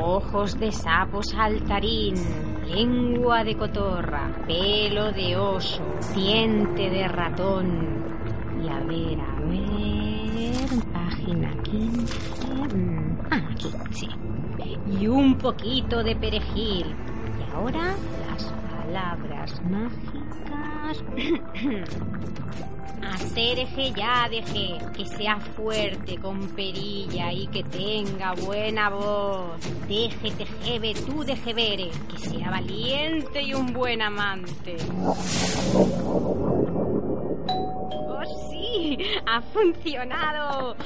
[0.00, 2.14] Ojos de sapo saltarín,
[2.68, 5.82] lengua de cotorra, pelo de oso,
[6.14, 8.04] diente de ratón.
[8.64, 12.46] Y a ver, a ver, página 15.
[12.76, 14.08] mm, Ah, aquí, sí.
[15.00, 16.86] Y un poquito de perejil.
[17.38, 17.94] Y ahora
[18.30, 21.04] las palabras mágicas.
[23.12, 29.60] Hacer ya deje, que sea fuerte con perilla y que tenga buena voz.
[29.88, 34.76] Deje tejebe tú deje vere, que sea valiente y un buen amante.
[38.08, 38.98] ¡Oh sí!
[39.26, 40.76] ¡Ha funcionado!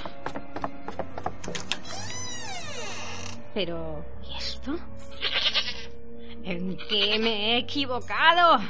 [3.55, 4.75] Pero, ¿y esto?
[6.45, 8.61] ¿En qué me he equivocado?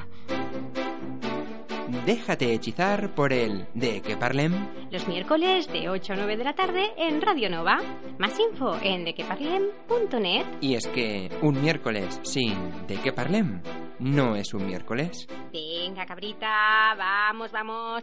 [2.06, 4.52] Déjate hechizar por el de que parlem.
[4.90, 7.80] Los miércoles de 8 a 9 de la tarde en Radio Nova.
[8.18, 10.46] Más info en dequeparlem.net.
[10.62, 13.60] Y es que un miércoles sin de que parlem
[13.98, 15.28] no es un miércoles.
[15.52, 18.02] Venga, cabrita, vamos, vamos.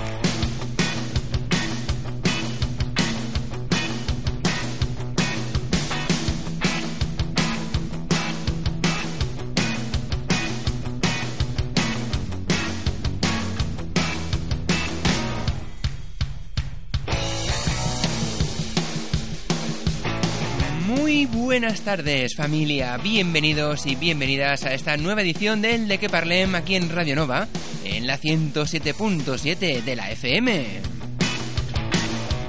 [21.61, 26.73] Buenas tardes familia, bienvenidos y bienvenidas a esta nueva edición del De que Parlem aquí
[26.73, 27.47] en Radio Nova,
[27.85, 30.65] en la 107.7 de la FM.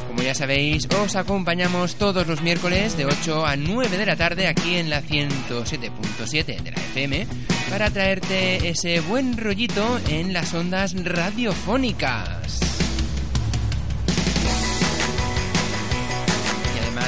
[0.09, 4.47] Como ya sabéis, os acompañamos todos los miércoles de 8 a 9 de la tarde
[4.47, 7.27] aquí en la 107.7 de la FM
[7.69, 12.72] para traerte ese buen rollito en las ondas radiofónicas.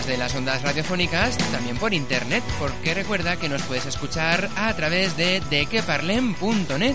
[0.06, 5.16] De las ondas radiofónicas, también por internet, porque recuerda que nos puedes escuchar a través
[5.16, 6.94] de dequeparlem.net,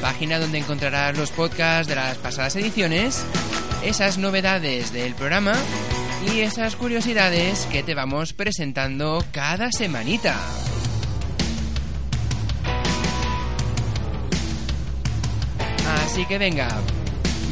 [0.00, 3.22] página donde encontrarás los podcasts de las pasadas ediciones,
[3.84, 5.52] esas novedades del programa
[6.26, 10.36] y esas curiosidades que te vamos presentando cada semanita.
[16.02, 16.68] Así que venga,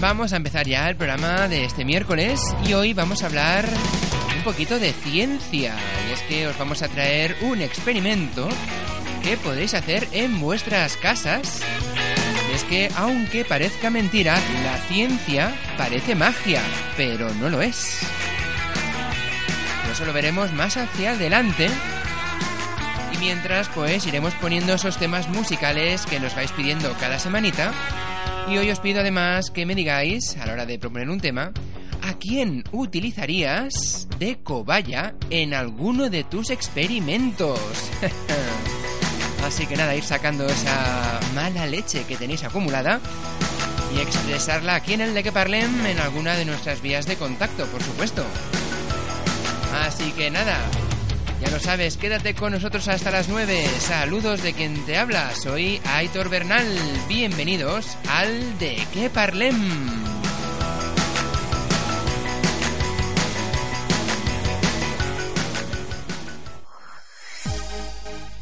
[0.00, 3.68] vamos a empezar ya el programa de este miércoles y hoy vamos a hablar
[4.46, 5.74] poquito de ciencia.
[6.08, 8.48] Y es que os vamos a traer un experimento
[9.20, 11.62] que podéis hacer en vuestras casas.
[12.48, 16.62] Y es que, aunque parezca mentira, la ciencia parece magia,
[16.96, 17.98] pero no lo es.
[19.90, 21.68] Eso lo veremos más hacia adelante.
[23.14, 27.72] Y mientras, pues iremos poniendo esos temas musicales que nos vais pidiendo cada semanita.
[28.48, 31.50] Y hoy os pido además que me digáis, a la hora de proponer un tema,
[32.06, 37.58] ¿a quién utilizarías de cobaya en alguno de tus experimentos?
[39.44, 43.00] Así que nada, ir sacando esa mala leche que tenéis acumulada
[43.94, 47.66] y expresarla aquí en el de que parlem en alguna de nuestras vías de contacto,
[47.66, 48.24] por supuesto.
[49.84, 50.58] Así que nada,
[51.40, 53.66] ya lo sabes, quédate con nosotros hasta las 9.
[53.80, 56.66] Saludos de quien te habla, soy Aitor Bernal.
[57.08, 60.25] Bienvenidos al de que parlem.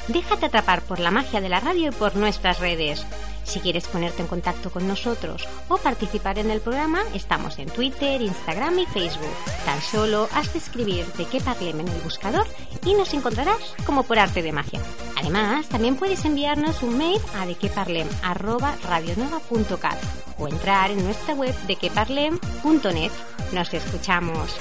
[0.09, 3.06] Déjate atrapar por la magia de la radio y por nuestras redes.
[3.45, 8.23] Si quieres ponerte en contacto con nosotros o participar en el programa, estamos en Twitter,
[8.23, 9.29] Instagram y Facebook.
[9.65, 12.47] Tan solo has de escribir de qué parlem en el buscador
[12.85, 14.81] y nos encontrarás como por arte de magia.
[15.17, 19.99] Además, también puedes enviarnos un mail a dequeparlem@radionova.cat
[20.39, 23.12] o entrar en nuestra web dequeparlem.net.
[23.53, 24.56] Nos escuchamos.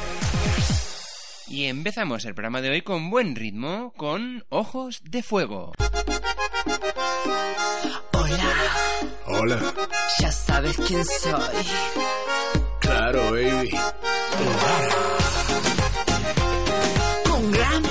[1.53, 5.73] Y empezamos el programa de hoy con buen ritmo, con Ojos de Fuego.
[8.11, 8.53] Hola.
[9.27, 9.73] Hola.
[10.17, 11.55] Ya sabes quién soy.
[12.79, 13.69] Claro, baby.
[17.29, 17.83] Con gran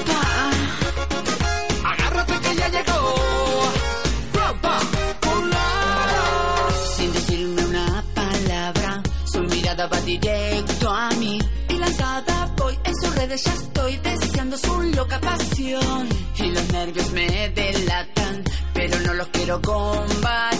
[13.36, 16.08] ya estoy deseando su loca pasión.
[16.36, 18.44] Y los nervios me delatan,
[18.74, 20.51] pero no los quiero combatir.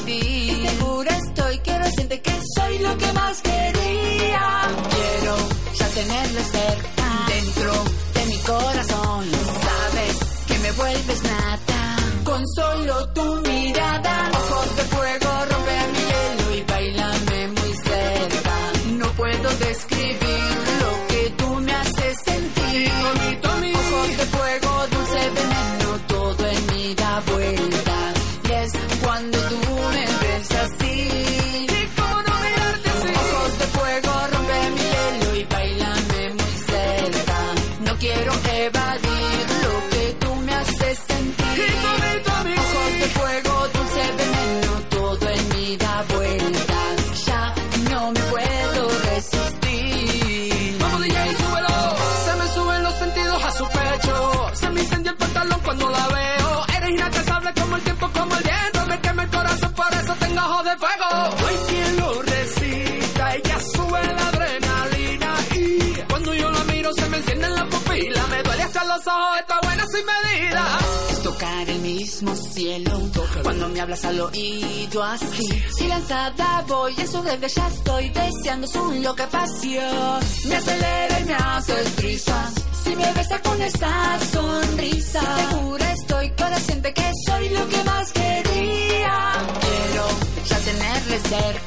[73.92, 75.62] hablas al oído así.
[75.80, 80.20] Y lanzada voy, en su red ya estoy deseando su loca pasión.
[80.48, 82.54] Me acelera y me hace trizas.
[82.84, 89.32] Si me besa con esa sonrisa, segura estoy consciente que soy lo que más quería.
[89.60, 90.06] Quiero
[90.46, 91.61] ya tenerle cerca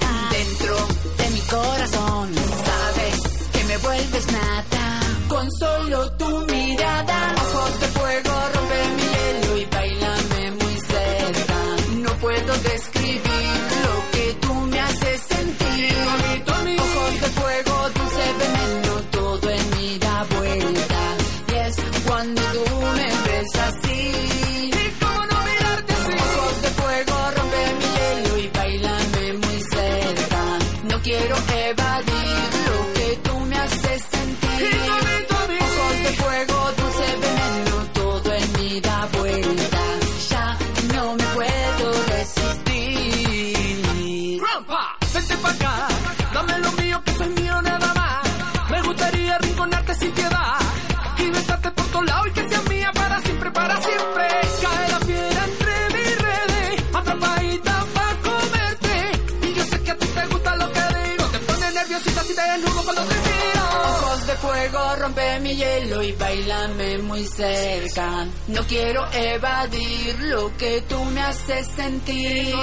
[68.68, 72.56] quiero evadir lo que tú me haces sentir.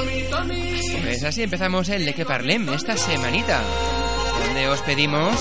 [1.02, 3.62] Pues así empezamos el De que Parlem esta semanita.
[4.46, 5.36] Donde os pedimos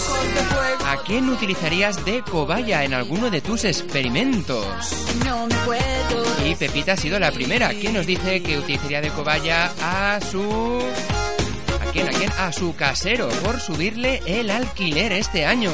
[0.85, 4.65] a quién utilizarías de cobaya en alguno de tus experimentos.
[6.45, 7.69] Y Pepita ha sido la primera.
[7.69, 10.81] ¿Quién nos dice que utilizaría de cobaya a su
[11.81, 12.07] ¿A quién?
[12.07, 12.31] ¿A quién?
[12.37, 15.71] A su casero por subirle el alquiler este año.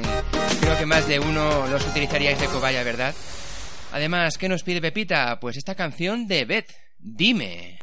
[0.60, 3.14] Creo que más de uno los utilizaríais de cobaya, ¿verdad?
[3.96, 5.40] Además, ¿qué nos pide Pepita?
[5.40, 7.78] Pues esta canción de Beth, Dime.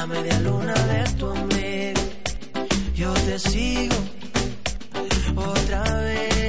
[0.00, 2.00] la media luna de tu ombligo.
[2.94, 3.96] Yo te sigo
[5.36, 6.39] otra vez.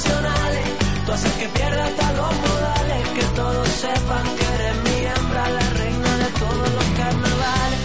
[0.00, 0.64] profesionales.
[1.06, 5.70] Tú haces que pierda hasta los modales, que todos sepan que eres mi hembra, la
[5.70, 7.80] reina de todos los carnavales.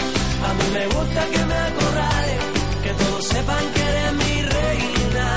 [0.47, 2.39] A mí me gusta que me acorrales,
[2.83, 5.27] que todos sepan que eres mi reina,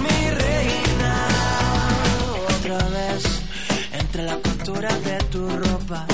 [0.00, 1.28] mi reina.
[2.58, 3.22] Otra vez,
[3.92, 6.06] entre las costuras de tu ropa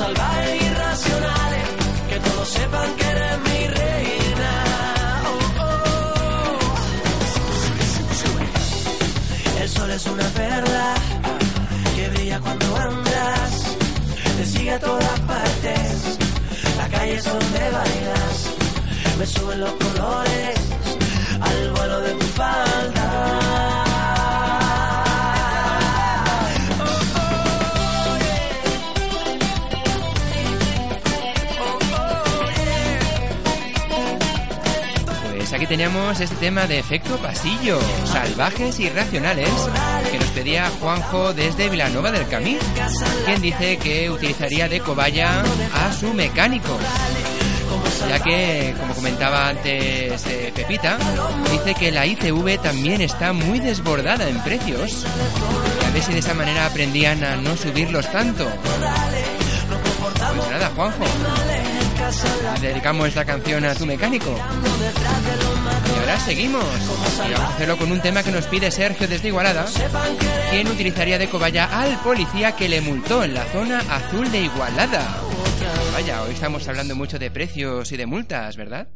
[0.00, 1.52] salvaje e irracional.
[2.08, 4.52] Que todos sepan que eres mi reina.
[5.30, 6.58] Oh, oh.
[9.62, 10.86] El sol es una perla
[11.94, 13.52] que brilla cuando andas.
[14.36, 15.92] Te sigue a todas partes.
[16.80, 18.36] La calle es donde bailas.
[19.18, 20.56] Me suben los colores
[21.48, 23.69] al vuelo de tu falda.
[35.70, 39.48] teníamos este tema de efecto pasillo, salvajes y racionales,
[40.10, 42.58] que nos pedía Juanjo desde Vilanova del Camí,
[43.24, 46.76] quien dice que utilizaría de cobaya a su mecánico.
[48.08, 50.98] Ya que, como comentaba antes eh, Pepita,
[51.52, 55.06] dice que la ICV también está muy desbordada en precios.
[55.86, 58.48] A ver si de esa manera aprendían a no subirlos tanto.
[60.36, 61.04] Pues nada, Juanjo.
[62.60, 64.34] Dedicamos esta canción a tu mecánico.
[66.10, 66.64] Ahora seguimos.
[66.64, 69.66] Y vamos a hacerlo con un tema que nos pide Sergio desde Igualada,
[70.50, 75.06] quien utilizaría de cobaya al policía que le multó en la zona azul de Igualada.
[75.92, 78.88] Vaya, hoy estamos hablando mucho de precios y de multas, ¿verdad?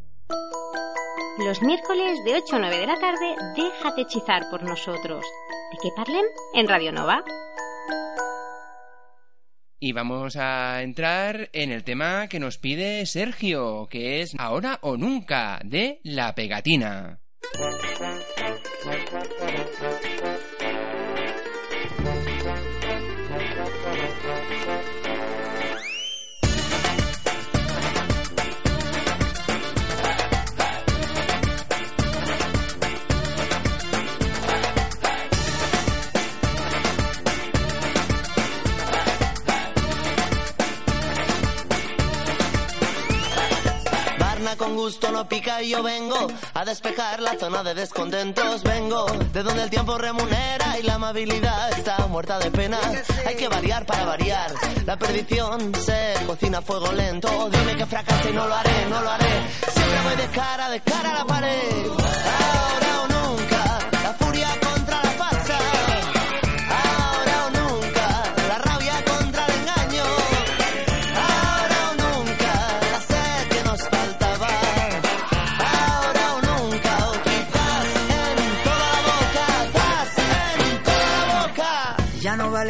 [1.39, 5.25] Los miércoles de 8 a 9 de la tarde, déjate hechizar por nosotros.
[5.71, 6.25] ¿De qué parlem?
[6.55, 7.23] En Radio Nova.
[9.85, 14.97] Y vamos a entrar en el tema que nos pide Sergio, que es Ahora o
[14.97, 17.21] Nunca, de La Pegatina.
[44.85, 48.63] Gusto no pica y yo vengo a despejar la zona de descontentos.
[48.63, 52.79] Vengo de donde el tiempo remunera y la amabilidad está muerta de pena.
[53.27, 54.53] Hay que variar para variar.
[54.85, 57.49] La perdición se cocina a fuego lento.
[57.51, 59.33] Dime que fracasa y no lo haré, no lo haré.
[59.73, 61.87] Siempre voy de cara, de cara a la pared.
[61.89, 62.84] Ahora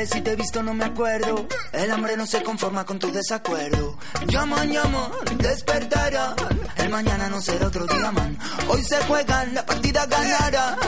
[0.07, 1.47] Si te he visto, no me acuerdo.
[1.73, 3.97] El hambre no se conforma con tu desacuerdo.
[4.27, 6.35] Llaman, llaman, despertarán.
[6.77, 8.37] El mañana no será otro día, man.
[8.69, 10.79] Hoy se juegan, la partida ganarán.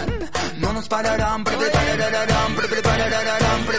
[0.58, 3.78] No nos pararán, pre prepararán, pre prepararán, pre.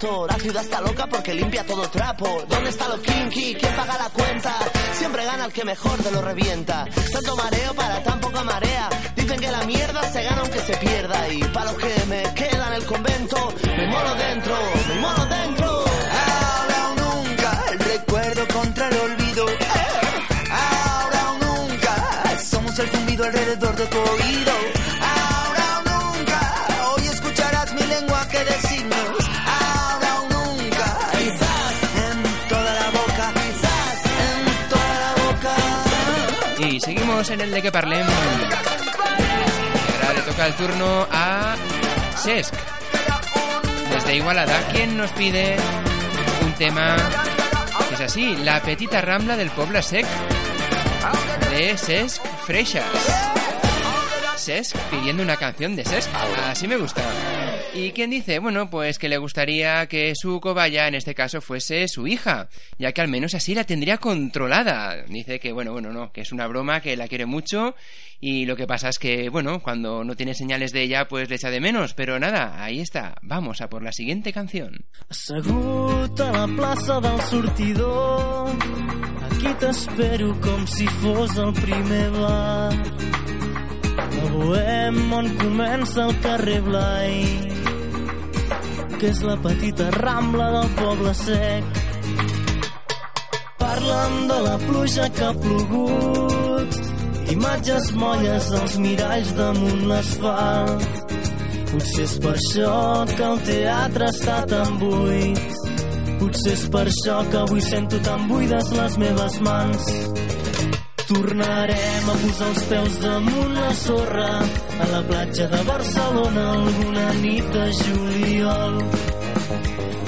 [0.00, 2.44] La ciudad está loca porque limpia todo trapo.
[2.48, 3.56] ¿Dónde está lo kinky?
[3.56, 4.54] ¿Quién paga la cuenta?
[4.92, 6.86] Siempre gana el que mejor te lo revienta.
[7.12, 8.88] Tanto mareo para tan poca marea.
[9.16, 11.28] Dicen que la mierda se gana aunque se pierda.
[11.32, 14.56] Y para los que me quedan el convento, me moro dentro,
[14.86, 15.66] me moro dentro.
[15.66, 19.46] Ahora o nunca, el recuerdo contra el olvido.
[20.48, 24.77] Ahora o nunca, somos el zumbido alrededor de tu oído.
[37.18, 38.06] En el de que parlem.
[39.96, 41.56] Ahora le toca el turno a
[42.16, 42.54] Sesc.
[43.90, 45.56] Desde Igualada, quien nos pide
[46.44, 46.94] un tema
[47.88, 50.06] que es así, La petita rambla del Pobla Sec
[51.50, 52.86] de Sesc Freixas.
[54.36, 56.08] Sesc pidiendo una canción de Sesc.
[56.48, 57.02] Así me gusta.
[57.78, 58.40] ¿Y quién dice?
[58.40, 62.90] Bueno, pues que le gustaría que su cobaya, en este caso, fuese su hija, ya
[62.90, 65.04] que al menos así la tendría controlada.
[65.06, 67.76] Dice que, bueno, bueno, no, que es una broma, que la quiere mucho,
[68.20, 71.36] y lo que pasa es que, bueno, cuando no tiene señales de ella, pues le
[71.36, 74.84] echa de menos, pero nada, ahí está, vamos a por la siguiente canción.
[75.08, 78.50] A la plaça del sortidor
[79.30, 82.72] Aquí t'espero com si fos el primer bar
[83.98, 87.47] A Bohem on comença el
[88.98, 91.82] que és la petita rambla del poble sec
[93.58, 96.80] Parla'm de la pluja que ha plogut
[97.34, 101.08] imatges molles als miralls damunt l'asfalt
[101.68, 102.76] Potser és per això
[103.10, 105.58] que el teatre està tan buit.
[106.16, 109.90] Potser és per això que avui sento tan buides les meves mans.
[111.08, 117.46] Tornarem a posar els peus damunt la sorra a la platja de Barcelona alguna nit
[117.54, 118.76] de juliol.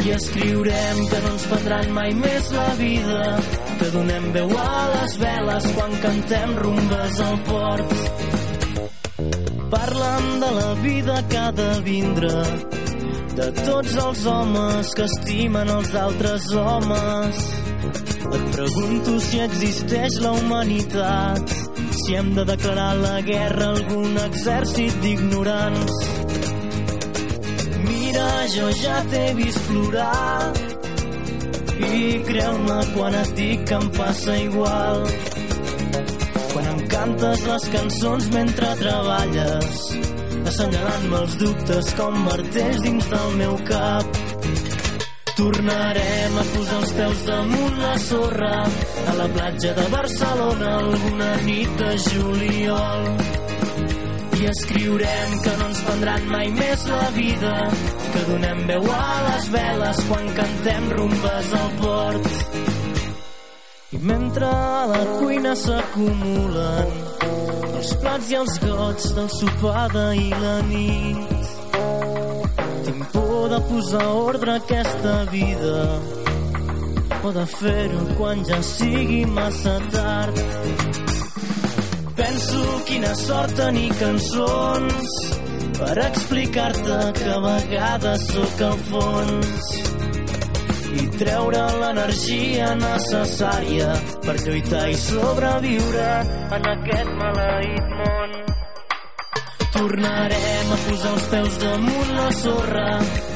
[0.05, 3.23] I escriurem que no ens prendran mai més la vida,
[3.81, 7.97] que donem veu a les veles quan cantem rumbes al port.
[9.73, 12.37] Parlen de la vida que ha de vindre,
[13.41, 17.70] de tots els homes que estimen els altres homes.
[18.31, 21.55] Et pregunto si existeix la humanitat,
[21.99, 25.97] si hem de declarar la guerra a algun exèrcit d'ignorants.
[27.87, 30.53] Mira, jo ja t'he vist plorar
[31.81, 35.05] i creu-me quan et dic que em passa igual.
[36.53, 39.85] Quan em cantes les cançons mentre treballes,
[40.51, 44.30] assenyalant-me els dubtes com martells dins del meu cap.
[45.41, 48.57] Tornarem a posar els peus damunt la sorra
[49.09, 53.07] a la platja de Barcelona alguna nit de juliol.
[54.37, 57.55] I escriurem que no ens prendran mai més la vida,
[58.13, 62.29] que donem veu a les veles quan cantem rumbes al port.
[63.97, 66.93] I mentre a la cuina s'acumulen
[67.81, 71.51] els plats i els gots del sopar d'ahir la nit,
[72.85, 73.20] tinc
[73.69, 75.85] posar ordre a aquesta vida
[77.25, 80.41] o de fer-ho quan ja sigui massa tard.
[82.17, 85.15] Penso quina sort tenir cançons
[85.79, 89.71] per explicar-te que a vegades sóc al fons
[91.01, 93.91] i treure l'energia necessària
[94.27, 96.09] per lluitar i sobreviure
[96.59, 98.50] en aquest maleït món.
[99.81, 102.89] Tornarem a posar els peus damunt la sorra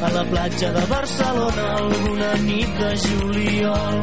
[0.04, 3.96] a la platja de Barcelona alguna nit de juliol.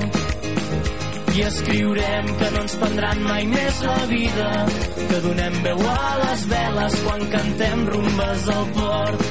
[1.36, 4.50] I escriurem que no ens prendran mai més la vida,
[4.98, 9.26] que donem veu a les veles quan cantem rumbes al port.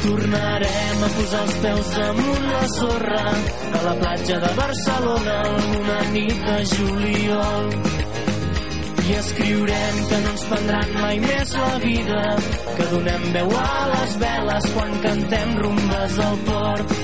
[0.00, 6.46] Tornarem a posar els peus damunt la sorra a la platja de Barcelona alguna nit
[6.48, 7.99] de juliol.
[9.10, 12.18] I escriurem que no ens prendran mai més la vida,
[12.76, 16.94] que donem veu a les veles quan cantem rumbes al port.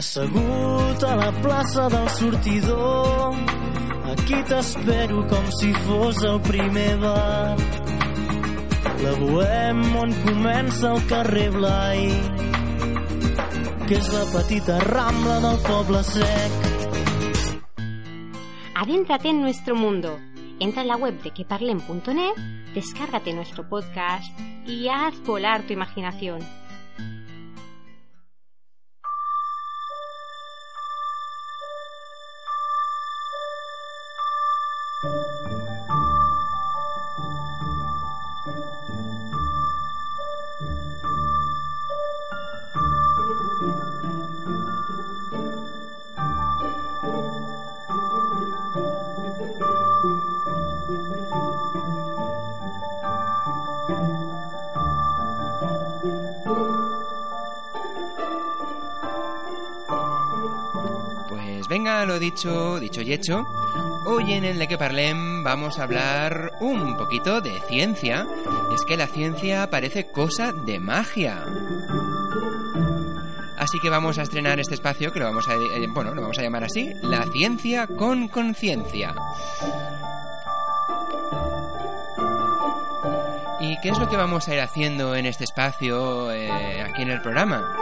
[0.00, 3.36] Assegut a la plaça del sortidor,
[4.14, 7.60] aquí t'espero com si fos el primer bar.
[9.04, 12.02] La Bohem on comença el carrer Blai,
[13.84, 16.60] que és la petita rambla del poble sec.
[18.72, 20.18] Adéntrate en nuestro mundo.
[20.62, 22.36] Entra en la web de queparlen.net,
[22.72, 26.38] descárgate nuestro podcast y haz volar tu imaginación.
[62.22, 63.44] Dicho, dicho y hecho.
[64.06, 68.24] Hoy en el que parlem vamos a hablar un poquito de ciencia.
[68.72, 71.44] Es que la ciencia parece cosa de magia.
[73.58, 76.38] Así que vamos a estrenar este espacio que lo vamos a, eh, bueno, lo vamos
[76.38, 79.16] a llamar así, la ciencia con conciencia.
[83.58, 87.10] ¿Y qué es lo que vamos a ir haciendo en este espacio, eh, aquí en
[87.10, 87.81] el programa?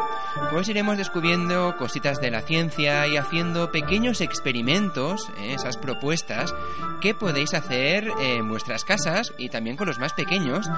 [0.50, 6.52] Pues iremos descubriendo cositas de la ciencia y haciendo pequeños experimentos, eh, esas propuestas
[7.00, 10.68] que podéis hacer en vuestras casas y también con los más pequeños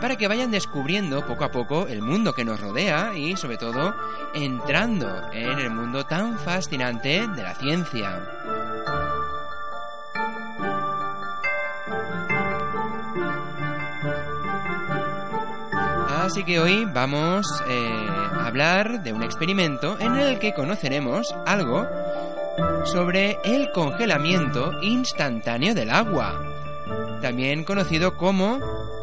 [0.00, 3.94] para que vayan descubriendo poco a poco el mundo que nos rodea y sobre todo
[4.34, 8.20] entrando en el mundo tan fascinante de la ciencia.
[16.30, 18.09] Así que hoy vamos eh,
[18.46, 21.86] hablar de un experimento en el que conoceremos algo
[22.84, 28.58] sobre el congelamiento instantáneo del agua, también conocido como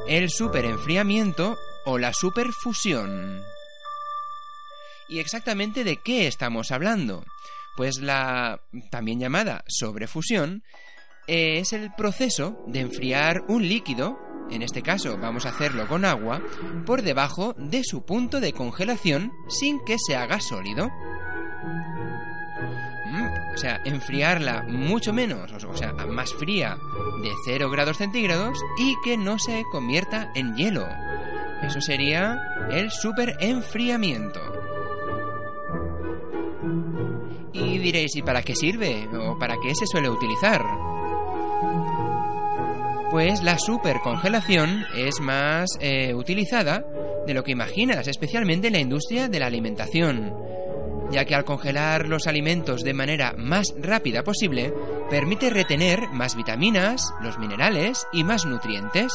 [0.07, 3.41] el superenfriamiento o la superfusión.
[5.09, 7.23] ¿Y exactamente de qué estamos hablando?
[7.75, 10.63] Pues la también llamada sobrefusión
[11.27, 14.17] es el proceso de enfriar un líquido,
[14.49, 16.41] en este caso vamos a hacerlo con agua,
[16.85, 20.89] por debajo de su punto de congelación sin que se haga sólido.
[23.05, 26.77] Mm, O sea, enfriarla mucho menos, o sea, más fría
[27.23, 30.87] de 0 grados centígrados y que no se convierta en hielo.
[31.63, 34.39] Eso sería el superenfriamiento.
[37.53, 39.09] Y diréis, ¿y para qué sirve?
[39.17, 40.63] ¿O para qué se suele utilizar?
[43.09, 46.83] Pues la supercongelación es más eh, utilizada
[47.25, 50.33] de lo que imaginas, especialmente en la industria de la alimentación,
[51.11, 54.73] ya que al congelar los alimentos de manera más rápida posible,
[55.09, 59.13] permite retener más vitaminas, los minerales y más nutrientes.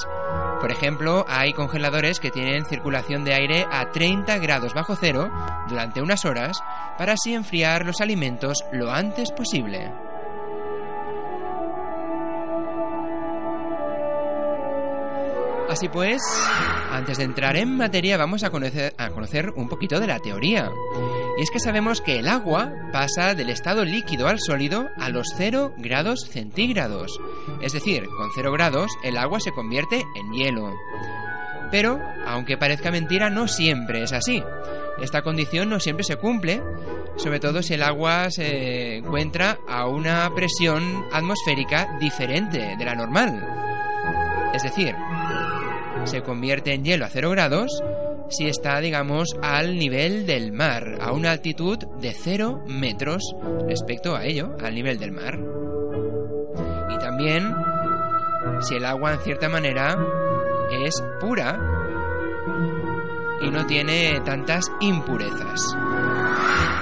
[0.61, 5.31] Por ejemplo, hay congeladores que tienen circulación de aire a 30 grados bajo cero
[5.68, 6.62] durante unas horas
[6.96, 10.12] para así enfriar los alimentos lo antes posible.
[15.72, 16.20] Así pues,
[16.90, 18.92] antes de entrar en materia vamos a conocer,
[19.56, 20.70] un poquito de la teoría.
[21.38, 25.28] Y es que sabemos que el agua pasa del estado líquido al sólido a los
[25.35, 27.18] 0 grados centígrados.
[27.62, 30.74] Es decir, con 0 grados el agua se convierte en hielo.
[31.70, 34.44] Pero, aunque parezca mentira, no siempre es así.
[35.00, 36.62] Esta condición no siempre se cumple,
[37.16, 43.42] sobre todo si el agua se encuentra a una presión atmosférica diferente de la normal.
[44.52, 44.94] Es decir,
[46.05, 47.83] se convierte en hielo a 0 grados
[48.28, 53.35] si está, digamos, al nivel del mar, a una altitud de 0 metros
[53.68, 55.38] respecto a ello, al nivel del mar.
[56.90, 57.55] Y también
[58.61, 59.96] si el agua, en cierta manera,
[60.85, 61.59] es pura
[63.40, 65.76] y no tiene tantas impurezas.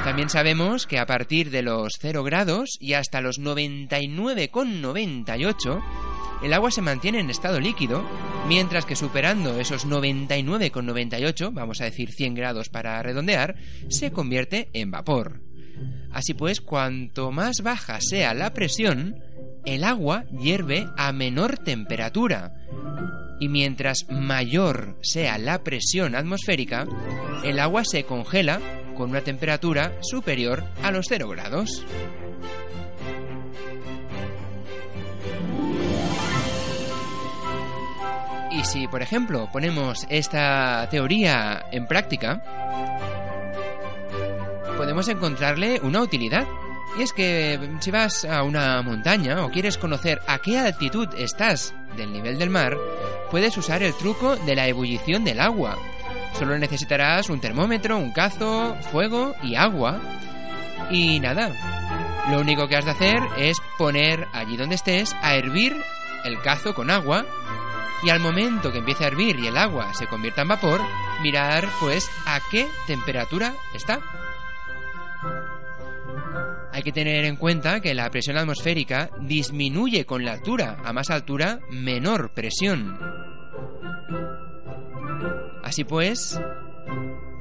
[0.05, 5.83] También sabemos que a partir de los 0 grados y hasta los 99,98
[6.42, 8.05] el agua se mantiene en estado líquido,
[8.48, 13.57] mientras que superando esos 99,98, vamos a decir 100 grados para redondear,
[13.88, 15.40] se convierte en vapor.
[16.12, 19.16] Así pues, cuanto más baja sea la presión,
[19.64, 22.55] el agua hierve a menor temperatura.
[23.38, 26.87] Y mientras mayor sea la presión atmosférica,
[27.44, 28.61] el agua se congela
[28.96, 31.85] con una temperatura superior a los 0 grados.
[38.51, 42.43] Y si, por ejemplo, ponemos esta teoría en práctica,
[44.77, 46.47] podemos encontrarle una utilidad.
[46.99, 51.73] Y es que si vas a una montaña o quieres conocer a qué altitud estás
[51.97, 52.77] del nivel del mar,
[53.31, 55.79] puedes usar el truco de la ebullición del agua.
[56.37, 60.01] Solo necesitarás un termómetro, un cazo, fuego y agua.
[60.91, 61.53] Y nada,
[62.31, 65.77] lo único que has de hacer es poner allí donde estés a hervir
[66.25, 67.25] el cazo con agua
[68.03, 70.81] y al momento que empiece a hervir y el agua se convierta en vapor,
[71.23, 74.01] mirar pues a qué temperatura está.
[76.73, 81.11] Hay que tener en cuenta que la presión atmosférica disminuye con la altura, a más
[81.11, 82.99] altura, menor presión.
[85.63, 86.41] Así pues,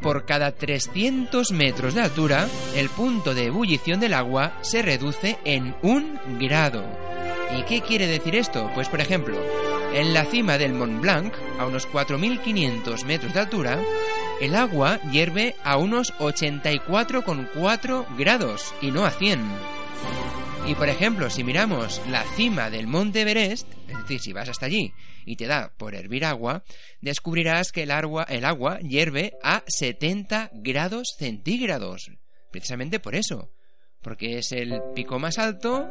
[0.02, 5.76] por cada 300 metros de altura, el punto de ebullición del agua se reduce en
[5.84, 6.84] un grado.
[7.58, 8.70] ¿Y qué quiere decir esto?
[8.76, 9.38] Pues por ejemplo,
[9.94, 13.80] en la cima del Mont Blanc, a unos 4.500 metros de altura,
[14.40, 19.42] el agua hierve a unos 84,4 grados y no a 100.
[20.68, 24.68] Y por ejemplo, si miramos la cima del Monte Everest, es decir, si vas hasta
[24.68, 24.94] allí
[25.26, 26.64] y te da por hervir agua,
[27.02, 32.12] descubrirás que el agua, el agua hierve a 70 grados centígrados.
[32.52, 33.50] Precisamente por eso,
[34.02, 35.88] porque es el pico más alto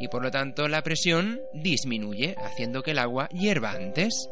[0.00, 4.28] y por lo tanto la presión disminuye, haciendo que el agua hierva antes.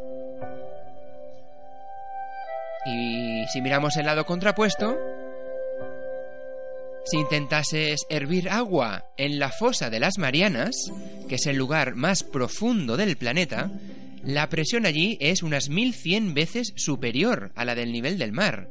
[2.86, 4.96] Y si miramos el lado contrapuesto,
[7.04, 10.90] si intentases hervir agua en la fosa de las Marianas,
[11.28, 13.70] que es el lugar más profundo del planeta,
[14.24, 18.68] la presión allí es unas 1100 veces superior a la del nivel del mar.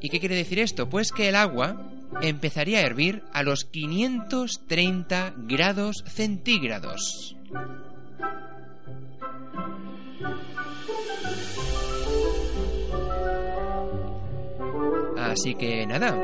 [0.00, 0.88] ¿Y qué quiere decir esto?
[0.88, 7.36] Pues que el agua empezaría a hervir a los 530 grados centígrados.
[15.18, 16.16] Así que nada,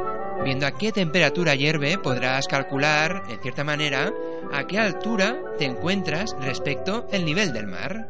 [0.44, 4.12] viendo a qué temperatura hierve podrás calcular, en cierta manera,
[4.52, 8.08] a qué altura te encuentras respecto al nivel del mar.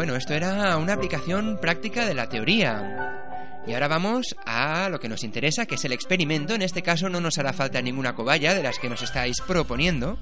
[0.00, 3.60] Bueno, esto era una aplicación práctica de la teoría.
[3.66, 6.54] Y ahora vamos a lo que nos interesa, que es el experimento.
[6.54, 10.18] En este caso no nos hará falta ninguna cobaya de las que nos estáis proponiendo.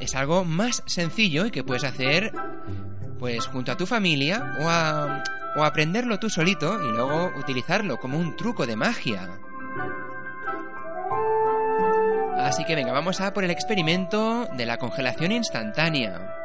[0.00, 2.32] Es algo más sencillo y que puedes hacer
[3.20, 5.22] pues junto a tu familia o, a,
[5.54, 9.38] o aprenderlo tú solito y luego utilizarlo como un truco de magia.
[12.36, 16.37] Así que venga, vamos a por el experimento de la congelación instantánea.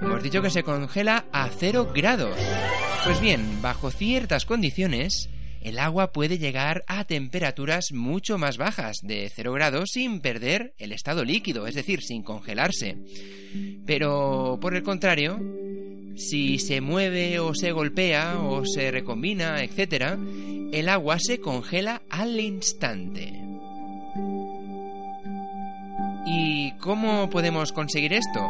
[0.00, 2.36] Hemos dicho que se congela a 0 grados.
[3.04, 5.28] Pues bien, bajo ciertas condiciones,
[5.60, 10.92] el agua puede llegar a temperaturas mucho más bajas, de 0 grados, sin perder el
[10.92, 12.96] estado líquido, es decir, sin congelarse.
[13.86, 15.38] Pero, por el contrario,
[16.16, 20.16] si se mueve o se golpea o se recombina, etc.,
[20.72, 23.32] el agua se congela al instante.
[26.26, 28.40] ¿Y cómo podemos conseguir esto?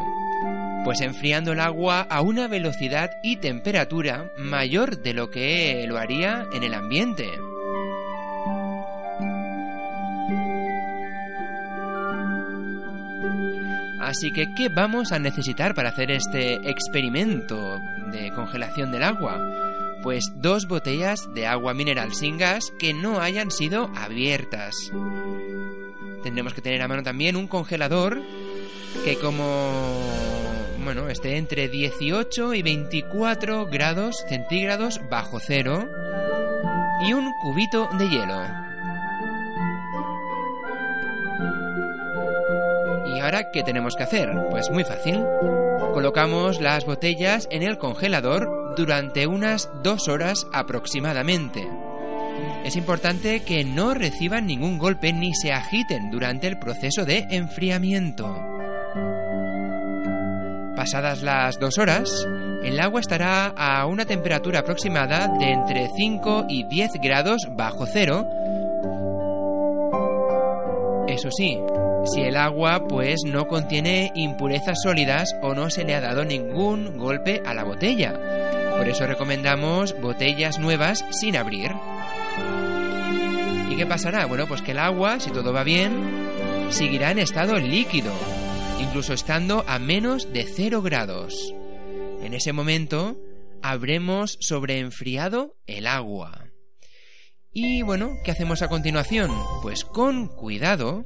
[0.84, 6.46] Pues enfriando el agua a una velocidad y temperatura mayor de lo que lo haría
[6.52, 7.30] en el ambiente.
[14.10, 19.38] Así que, ¿qué vamos a necesitar para hacer este experimento de congelación del agua?
[20.02, 24.74] Pues dos botellas de agua mineral sin gas que no hayan sido abiertas.
[26.24, 28.20] Tendremos que tener a mano también un congelador
[29.04, 30.49] que como
[30.92, 35.88] bueno, esté entre 18 y 24 grados centígrados bajo cero
[37.06, 38.42] y un cubito de hielo.
[43.06, 44.30] ¿Y ahora qué tenemos que hacer?
[44.50, 45.24] Pues muy fácil.
[45.92, 51.68] Colocamos las botellas en el congelador durante unas dos horas aproximadamente.
[52.64, 58.59] Es importante que no reciban ningún golpe ni se agiten durante el proceso de enfriamiento.
[60.80, 62.26] Pasadas las dos horas,
[62.64, 68.26] el agua estará a una temperatura aproximada de entre 5 y 10 grados bajo cero.
[71.06, 71.58] Eso sí,
[72.06, 76.96] si el agua pues no contiene impurezas sólidas o no se le ha dado ningún
[76.96, 78.14] golpe a la botella.
[78.78, 81.72] Por eso recomendamos botellas nuevas sin abrir.
[83.68, 84.24] ¿Y qué pasará?
[84.24, 85.92] Bueno, pues que el agua, si todo va bien,
[86.70, 88.14] seguirá en estado líquido,
[88.80, 91.54] incluso estando a menos de 0 grados.
[92.22, 93.16] En ese momento
[93.62, 96.46] habremos sobreenfriado el agua.
[97.52, 99.30] Y bueno, ¿qué hacemos a continuación?
[99.62, 101.02] Pues con cuidado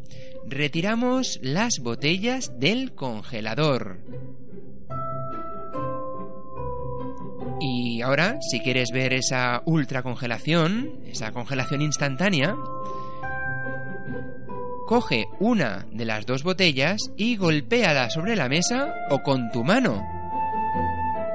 [0.46, 4.00] retiramos las botellas del congelador.
[7.60, 12.56] Y ahora, si quieres ver esa ultracongelación, esa congelación instantánea,
[14.86, 20.06] coge una de las dos botellas y golpéala sobre la mesa o con tu mano.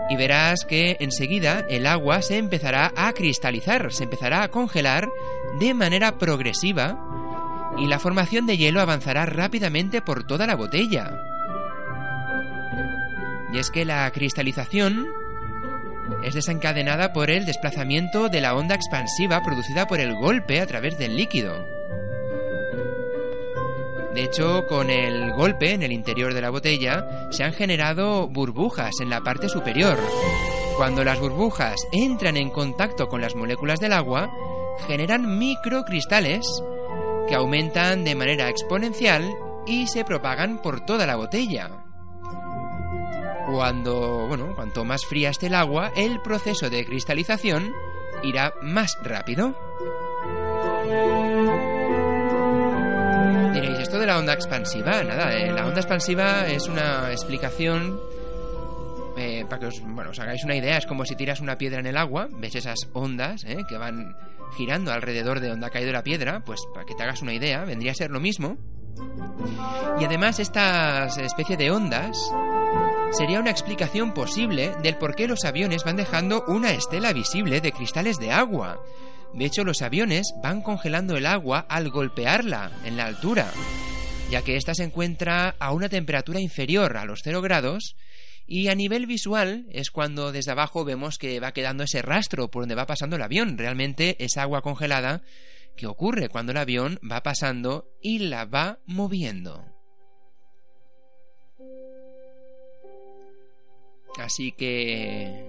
[0.09, 5.07] Y verás que enseguida el agua se empezará a cristalizar, se empezará a congelar
[5.59, 6.97] de manera progresiva
[7.77, 11.21] y la formación de hielo avanzará rápidamente por toda la botella.
[13.53, 15.07] Y es que la cristalización
[16.23, 20.97] es desencadenada por el desplazamiento de la onda expansiva producida por el golpe a través
[20.97, 21.78] del líquido.
[24.13, 28.99] De hecho, con el golpe en el interior de la botella se han generado burbujas
[29.01, 29.97] en la parte superior.
[30.77, 34.29] Cuando las burbujas entran en contacto con las moléculas del agua,
[34.87, 36.45] generan microcristales
[37.27, 39.29] que aumentan de manera exponencial
[39.67, 41.69] y se propagan por toda la botella.
[43.51, 47.73] Cuando, bueno, cuanto más fría esté el agua, el proceso de cristalización
[48.23, 49.55] irá más rápido.
[53.61, 57.99] Esto de la onda expansiva, nada, eh, la onda expansiva es una explicación
[59.17, 61.79] eh, para que os, bueno, os hagáis una idea, es como si tiras una piedra
[61.79, 64.15] en el agua, ves esas ondas eh, que van
[64.55, 67.65] girando alrededor de donde ha caído la piedra, pues para que te hagas una idea,
[67.65, 68.57] vendría a ser lo mismo.
[69.99, 72.17] Y además estas especie de ondas
[73.11, 77.73] sería una explicación posible del por qué los aviones van dejando una estela visible de
[77.73, 78.81] cristales de agua.
[79.33, 83.51] De hecho, los aviones van congelando el agua al golpearla en la altura,
[84.31, 87.95] ya que ésta se encuentra a una temperatura inferior a los 0 grados
[88.51, 92.63] y a nivel visual es cuando desde abajo vemos que va quedando ese rastro por
[92.63, 93.59] donde va pasando el avión.
[93.59, 95.21] Realmente es agua congelada
[95.77, 99.65] que ocurre cuando el avión va pasando y la va moviendo.
[104.17, 105.48] Así que...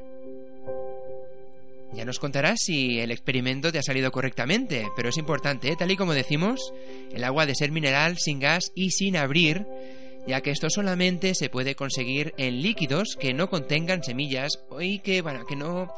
[1.93, 5.77] Ya nos contarás si el experimento te ha salido correctamente, pero es importante, ¿eh?
[5.77, 6.73] tal y como decimos,
[7.13, 9.67] el agua de ser mineral sin gas y sin abrir,
[10.27, 15.21] ya que esto solamente se puede conseguir en líquidos que no contengan semillas y que,
[15.21, 15.93] bueno, que no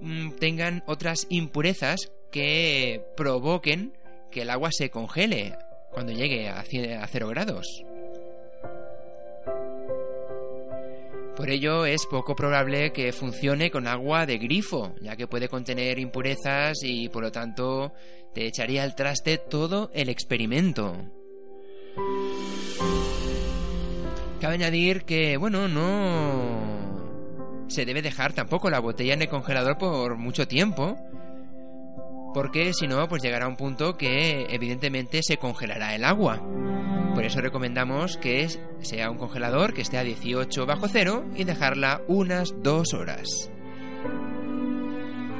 [0.00, 3.92] mm, tengan otras impurezas que provoquen
[4.30, 5.54] que el agua se congele
[5.92, 7.87] cuando llegue a 0 grados.
[11.38, 16.00] Por ello es poco probable que funcione con agua de grifo, ya que puede contener
[16.00, 17.92] impurezas y por lo tanto
[18.34, 20.96] te echaría al traste todo el experimento.
[24.40, 30.16] Cabe añadir que, bueno, no se debe dejar tampoco la botella en el congelador por
[30.16, 30.96] mucho tiempo,
[32.34, 36.42] porque si no, pues llegará un punto que evidentemente se congelará el agua.
[37.14, 38.48] Por eso recomendamos que
[38.80, 43.50] sea un congelador que esté a 18 bajo cero y dejarla unas dos horas.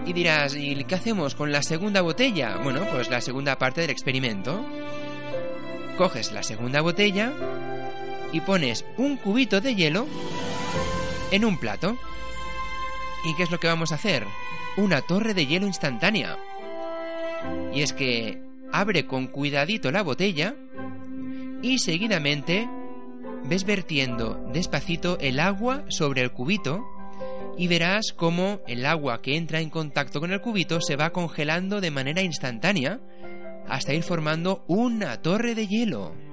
[0.06, 2.56] Y dirás, ¿y qué hacemos con la segunda botella?
[2.64, 4.64] Bueno, pues la segunda parte del experimento.
[5.98, 7.32] Coges la segunda botella
[8.32, 10.06] y pones un cubito de hielo
[11.30, 11.96] en un plato.
[13.24, 14.24] ¿Y qué es lo que vamos a hacer?
[14.76, 16.38] Una torre de hielo instantánea.
[17.72, 18.40] Y es que
[18.72, 20.54] abre con cuidadito la botella
[21.62, 22.68] y seguidamente
[23.44, 26.84] ves vertiendo despacito el agua sobre el cubito
[27.56, 31.80] y verás cómo el agua que entra en contacto con el cubito se va congelando
[31.80, 33.00] de manera instantánea
[33.68, 36.27] hasta ir formando una torre de hielo.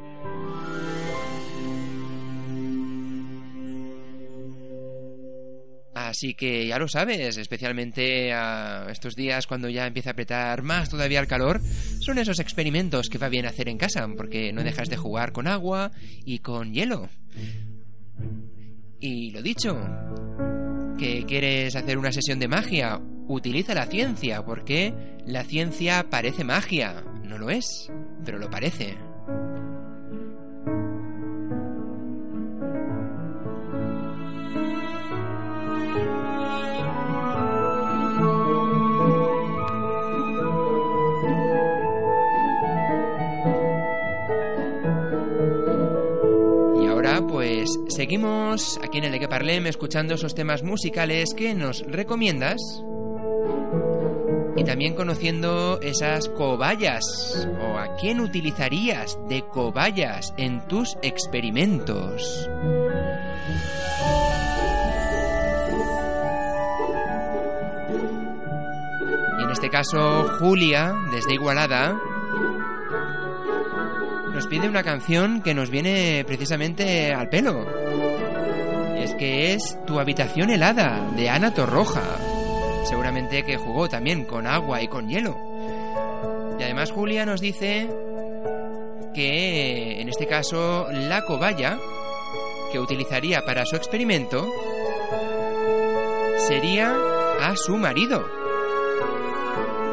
[5.95, 10.89] Así que ya lo sabes, especialmente a estos días cuando ya empieza a apretar más
[10.89, 11.61] todavía el calor,
[12.01, 15.47] son esos experimentos que va bien hacer en casa, porque no dejas de jugar con
[15.47, 15.93] agua
[16.25, 17.07] y con hielo.
[18.99, 19.79] Y lo dicho,
[20.97, 24.93] que quieres hacer una sesión de magia, utiliza la ciencia, porque
[25.25, 27.89] la ciencia parece magia, no lo es,
[28.25, 28.97] pero lo parece.
[47.45, 52.59] Pues seguimos aquí en el que Parlem escuchando esos temas musicales que nos recomiendas
[54.55, 62.49] y también conociendo esas cobayas o a quién utilizarías de cobayas en tus experimentos.
[69.39, 71.95] Y en este caso Julia, desde Igualada,
[74.35, 77.65] nos pide una canción que nos viene precisamente al pelo.
[78.99, 82.03] Y es que es Tu habitación helada, de Ana Torroja.
[82.83, 85.37] Seguramente que jugó también con agua y con hielo.
[86.59, 87.89] Y además Julia nos dice
[89.13, 91.77] que en este caso la cobaya
[92.73, 94.51] que utilizaría para su experimento
[96.39, 96.93] sería
[97.41, 98.27] a su marido.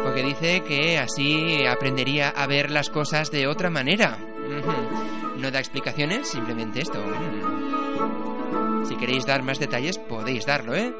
[0.03, 4.18] Porque dice que así aprendería a ver las cosas de otra manera.
[5.43, 7.03] No da explicaciones, simplemente esto.
[8.88, 10.95] Si queréis dar más detalles, podéis darlo, ¿eh?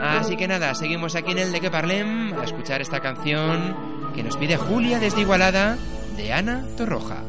[0.00, 3.76] Así que nada, seguimos aquí en el de que parlem a escuchar esta canción
[4.14, 5.76] que nos pide Julia desde Igualada
[6.16, 7.22] de Ana Torroja.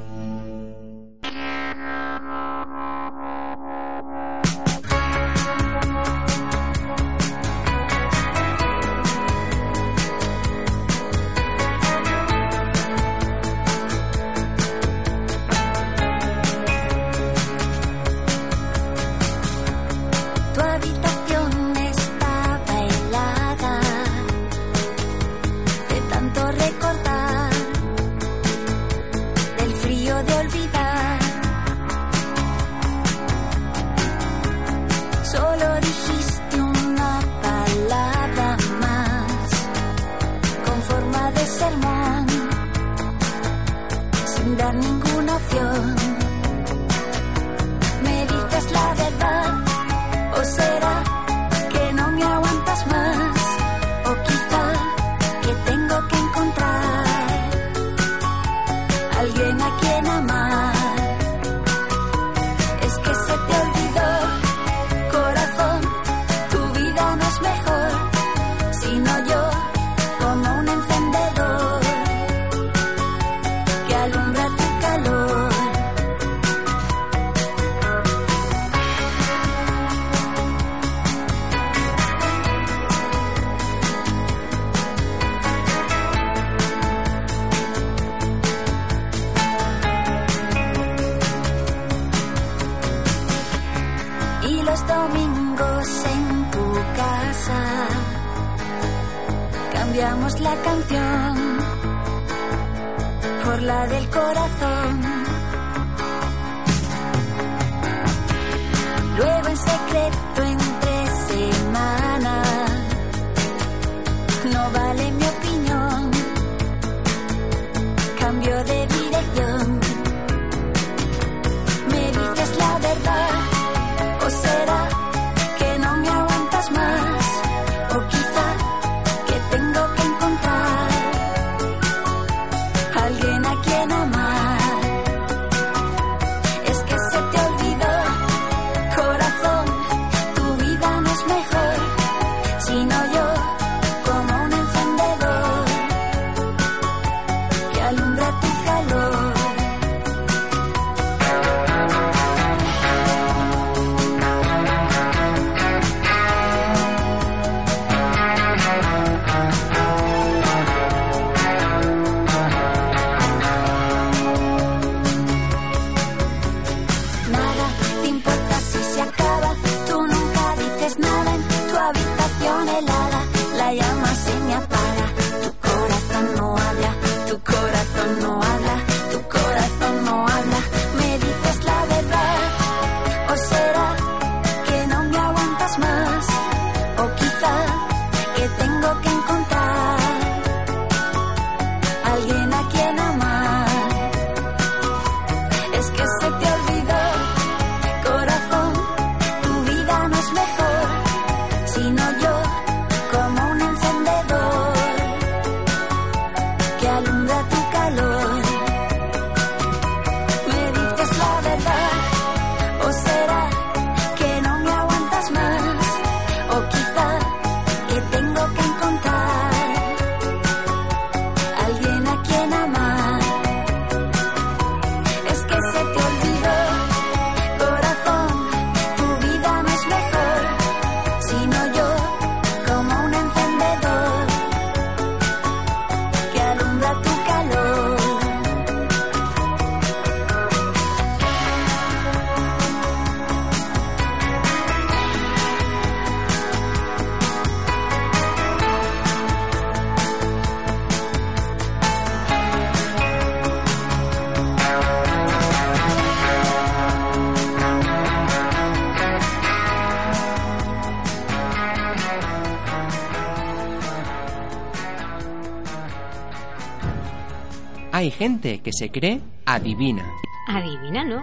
[267.94, 270.04] Hay gente que se cree adivina.
[270.48, 271.22] Adivina, ¿no?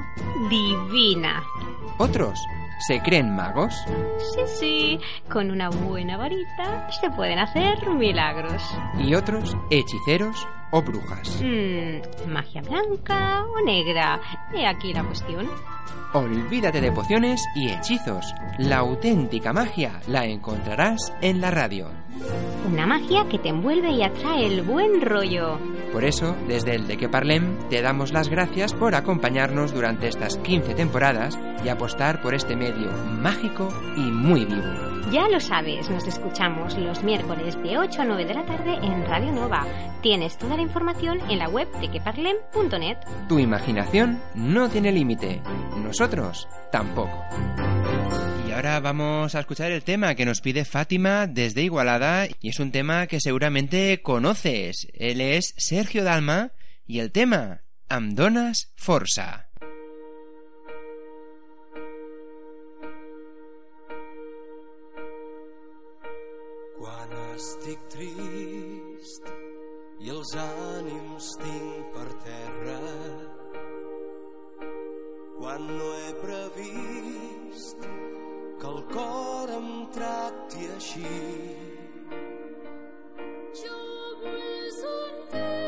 [0.49, 1.43] Divina.
[1.99, 2.39] Otros
[2.87, 3.75] se creen magos.
[4.35, 8.63] Sí, sí, con una buena varita se pueden hacer milagros.
[9.01, 11.43] Y otros hechiceros o brujas.
[11.43, 14.21] Mm, magia blanca o negra.
[14.55, 15.51] He aquí la cuestión.
[16.13, 18.33] Olvídate de pociones y hechizos.
[18.59, 21.89] La auténtica magia la encontrarás en la radio.
[22.69, 25.59] Una magia que te envuelve y atrae el buen rollo.
[25.93, 30.37] Por eso, desde el de que parlem, te damos las gracias por acompañarnos durante estas
[30.39, 34.91] 15 temporadas y apostar por este medio mágico y muy vivo.
[35.11, 39.05] Ya lo sabes, nos escuchamos los miércoles de 8 a 9 de la tarde en
[39.07, 39.67] Radio Nova.
[40.03, 42.99] Tienes toda la información en la web de queparlem.net.
[43.29, 45.43] Tu imaginación no tiene límite.
[45.83, 47.25] Nosotros tampoco.
[48.51, 52.59] Y ahora vamos a escuchar el tema que nos pide Fátima desde Igualada y es
[52.59, 54.89] un tema que seguramente conoces.
[54.93, 56.51] Él es Sergio Dalma
[56.85, 59.47] y el tema Amdonas Forza.
[66.81, 69.31] Quan estic trist
[70.03, 72.83] i els ànims tinc per terra,
[75.39, 77.87] quan he previst
[78.95, 81.13] cor em tracti així.
[83.61, 83.79] Jo
[84.23, 85.59] vull sentir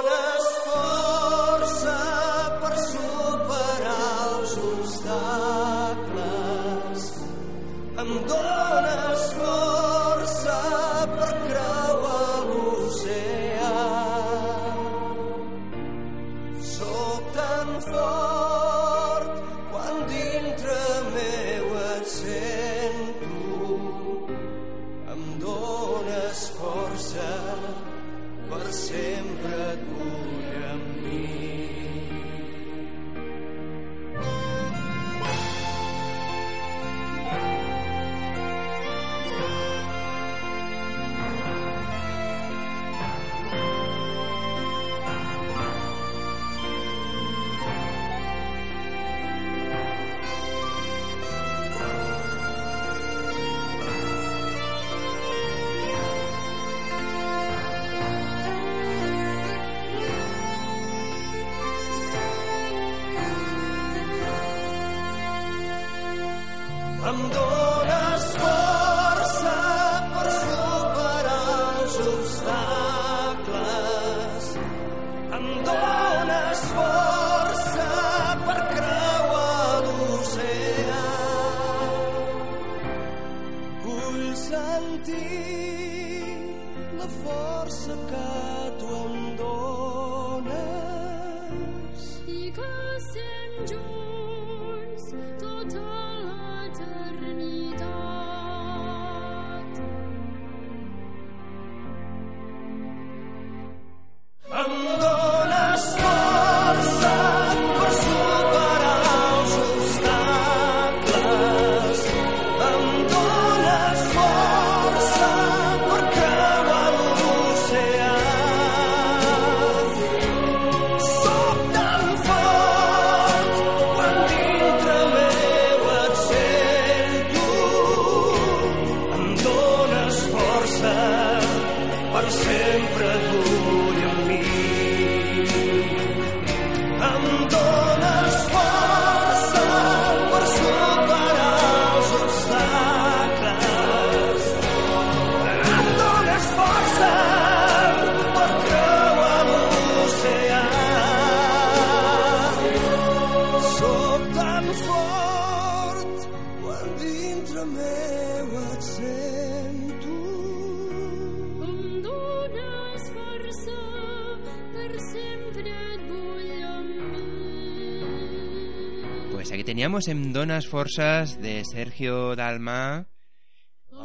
[170.64, 173.08] Forsas de Sergio Dalma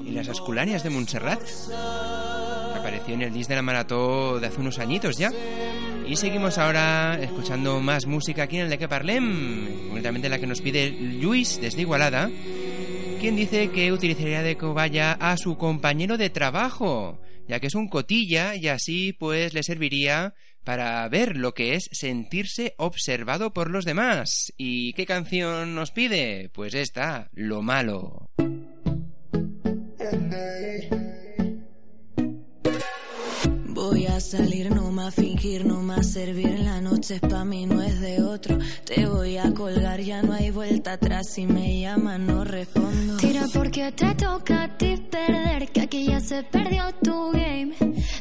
[0.04, 1.40] y las Esculanias de Montserrat.
[2.76, 5.30] Apareció en el disc de la marató de hace unos añitos ya.
[6.06, 10.48] Y seguimos ahora escuchando más música aquí en el de que parlem, concretamente la que
[10.48, 12.28] nos pide Luis desde Igualada,
[13.20, 17.88] quien dice que utilizaría de cobaya a su compañero de trabajo, ya que es un
[17.88, 20.34] cotilla y así pues le serviría
[20.64, 24.52] para ver lo que es sentirse observado por los demás.
[24.56, 26.50] ¿Y qué canción nos pide?
[26.52, 28.30] Pues esta, Lo malo.
[33.82, 36.58] Voy a salir, no más fingir, no más servir.
[36.60, 38.58] La noche es pa' mí, no es de otro.
[38.84, 41.30] Te voy a colgar, ya no hay vuelta atrás.
[41.30, 43.16] Si me llaman, no respondo.
[43.16, 47.74] Tira porque te toca a ti perder, que aquí ya se perdió tu game.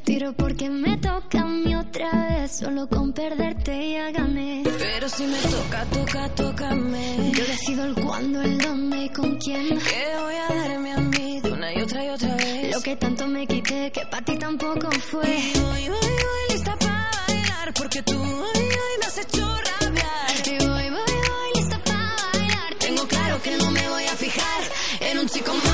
[0.06, 4.64] Tiro porque me toca a mí otra vez, solo con perderte ya gané.
[4.64, 7.32] Pero si me toca, toca, tócame.
[7.34, 9.68] Yo decido el cuándo, el dónde y con quién.
[9.80, 12.76] Que voy a darme a mí de una y otra y otra vez.
[12.76, 15.26] Lo que tanto me quité, que para ti tampoco fue.
[15.26, 20.32] Y voy, voy, voy, lista para bailar, porque tú hoy, hoy me has hecho rabiar.
[20.46, 22.76] Y voy, voy, voy, lista para bailar.
[22.80, 24.62] Tengo claro que no me voy a fijar
[25.02, 25.69] en un chico malo,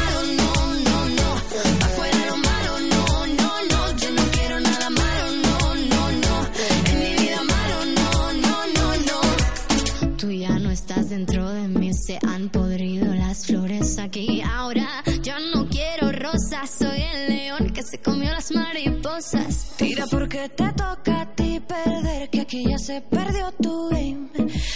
[12.06, 14.42] se han podrido las flores aquí.
[14.42, 14.88] Ahora
[15.24, 19.72] yo no quiero rosas, soy el león que se comió las mariposas.
[19.76, 24.30] Tira porque te toca a ti perder, que aquí ya se perdió tu game.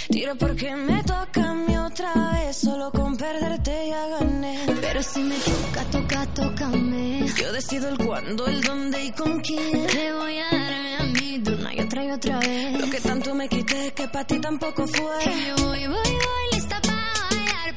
[0.09, 4.65] Tira porque me toca a mí otra vez, solo con perderte ya gané.
[4.81, 7.27] Pero si me toca, toca, tócame.
[7.39, 9.85] Yo decido el cuándo, el dónde y con quién.
[9.85, 12.81] Te voy a darme a mí de una y otra y otra vez.
[12.81, 15.31] Lo que tanto me quité que para ti tampoco fue.
[15.31, 16.58] Y yo voy, voy, voy,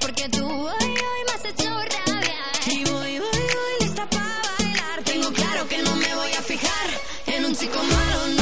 [0.02, 2.32] porque tú hoy, hoy me has hecho rabiar.
[2.66, 5.02] Y voy, voy, voy, lista para bailar.
[5.04, 6.88] Tengo claro que no me voy a fijar
[7.26, 8.41] en un chico malo, no,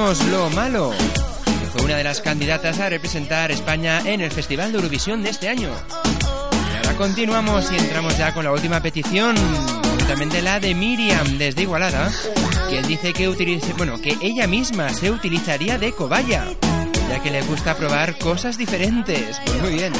[0.00, 0.92] Lo Malo,
[1.44, 5.28] que fue una de las candidatas a representar España en el Festival de Eurovisión de
[5.28, 5.68] este año.
[6.72, 9.36] Y ahora continuamos y entramos ya con la última petición,
[9.82, 12.10] concretamente la de Miriam desde Igualada,
[12.70, 16.46] quien dice que utilice, bueno, que ella misma se utilizaría de cobaya,
[17.10, 19.38] ya que le gusta probar cosas diferentes.
[19.44, 19.92] Pues muy bien.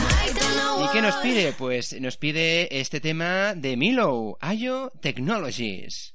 [0.83, 1.53] ¿Y qué nos pide?
[1.53, 6.15] Pues nos pide este tema de Milo, Ayo Technologies.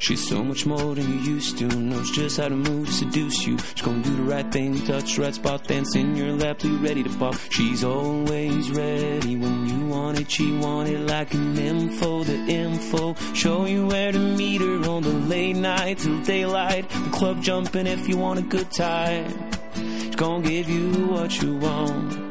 [0.00, 1.66] She's so much more than you used to.
[1.66, 3.58] Knows just how to move to seduce you.
[3.58, 6.78] She's gonna do the right thing, touch the right spot, dance in your lap you're
[6.78, 7.36] ready to pop.
[7.50, 10.30] She's always ready when you want it.
[10.30, 13.14] She want it like an info, the info.
[13.34, 16.88] Show you where to meet her on the late night till daylight.
[16.88, 19.52] The club jumping if you want a good time.
[19.74, 22.29] She's gonna give you what you want.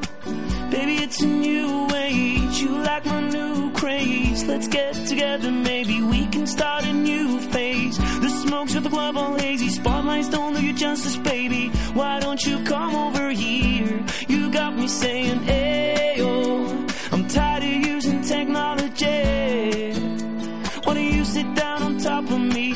[0.72, 2.62] Baby, it's a new age.
[2.62, 4.46] You like my new craze.
[4.46, 7.98] Let's get together, maybe we can start a new phase.
[7.98, 9.70] The smokes at the club all hazy.
[9.70, 11.70] Spotlights don't do you justice, baby.
[11.94, 14.06] Why don't you come over here?
[14.28, 17.14] You got me saying, Ayo.
[17.14, 19.94] I'm tired of using technology.
[20.84, 22.74] Why don't you sit down on top of me?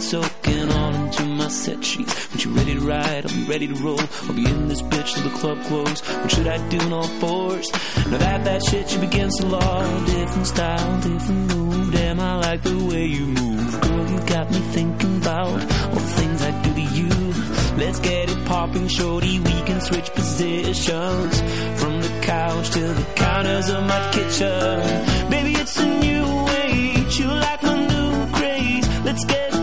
[0.00, 2.12] Soaking all into my set sheets.
[2.30, 4.00] When you ready to ride, be ready to roll.
[4.00, 6.00] I'll be in this bitch till the club close.
[6.00, 7.70] What should I do in all fours?
[8.10, 10.04] Now that that shit you begin to law.
[10.06, 11.90] Different style, different rules.
[11.90, 13.80] damn, I like the way you move.
[13.80, 17.08] Girl, you got me thinking about all the things I do to you.
[17.76, 19.38] Let's get it popping, shorty.
[19.40, 21.40] We can switch positions
[21.80, 25.30] from the couch to the counters of my kitchen.
[25.30, 27.18] Baby, it's a new age.
[27.18, 28.88] You like my new craze.
[29.04, 29.59] Let's get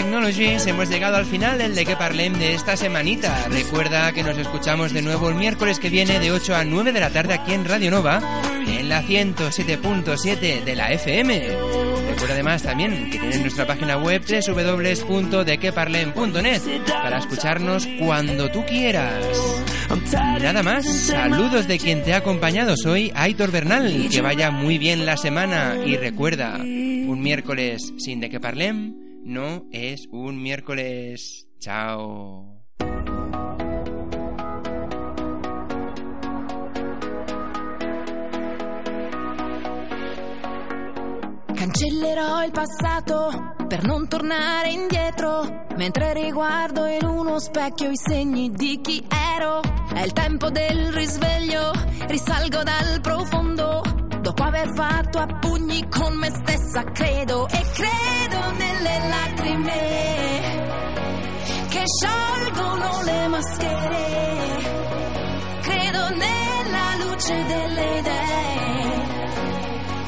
[0.00, 3.44] Technologies hemos llegado al final del de que parlem de esta semanita.
[3.50, 7.00] Recuerda que nos escuchamos de nuevo el miércoles que viene de 8 a 9 de
[7.00, 8.22] la tarde aquí en Radio Nova,
[8.66, 11.42] en la 107.7 de la FM.
[12.12, 19.22] Recuerda además también que tienes nuestra página web www.dequeparlem.net para escucharnos cuando tú quieras.
[20.40, 22.74] Nada más, saludos de quien te ha acompañado.
[22.74, 24.08] Soy Aitor Bernal.
[24.10, 28.99] Que vaya muy bien la semana y recuerda, un miércoles sin de que parlem
[29.30, 31.46] no es un miércoles.
[31.60, 32.64] Chao.
[41.54, 48.80] Cancellerò il passato per non tornare indietro, mentre riguardo in uno specchio i segni di
[48.82, 49.06] chi
[49.36, 49.60] ero.
[49.94, 51.70] È il tempo del risveglio,
[52.08, 59.08] risalgo dal profondo, dopo aver fatto a pugni con me stessa, credo e credo nelle
[59.08, 60.08] lacrime
[61.68, 64.08] che sciolgono le maschere.
[65.60, 69.08] Credo nella luce delle idee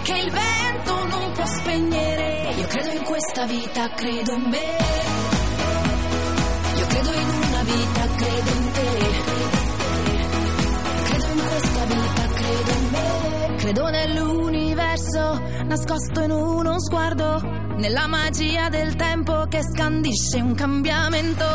[0.03, 2.55] che il vento non può spegnere.
[2.57, 4.77] Io credo in questa vita, credo in me.
[6.77, 9.12] Io credo in una vita, credo in te.
[13.73, 17.41] Credo nell'universo nascosto in uno sguardo.
[17.77, 21.47] Nella magia del tempo che scandisce un cambiamento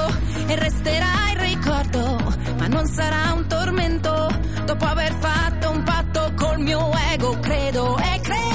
[0.48, 2.18] e resterà il ricordo,
[2.58, 4.36] ma non sarà un tormento.
[4.66, 8.47] Dopo aver fatto un patto col mio ego, credo e credo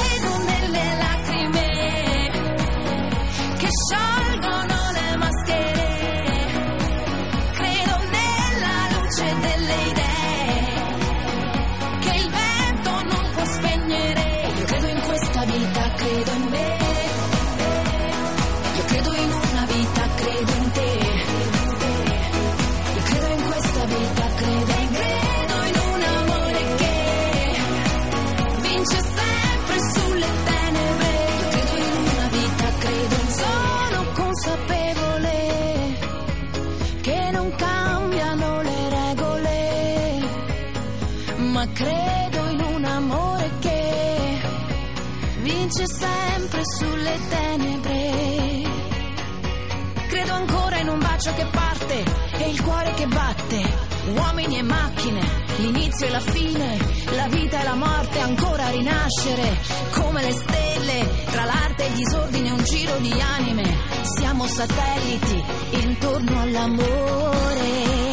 [52.63, 53.91] il cuore che batte.
[54.15, 55.21] Uomini e macchine,
[55.59, 56.79] l'inizio e la fine,
[57.15, 59.59] la vita e la morte, ancora rinascere,
[59.91, 63.77] come le stelle, tra l'arte e il disordine un giro di anime.
[64.17, 68.12] Siamo satelliti intorno all'amore.